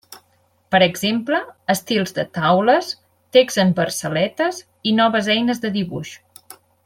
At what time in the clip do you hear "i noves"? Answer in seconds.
4.93-5.31